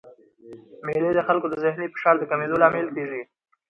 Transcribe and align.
مېلې 0.85 1.11
د 1.15 1.19
خلکو 1.27 1.47
د 1.49 1.55
ذهني 1.63 1.87
فشار 1.93 2.15
د 2.19 2.23
کمېدو 2.31 2.61
لامل 2.61 2.87
کېږي. 2.95 3.21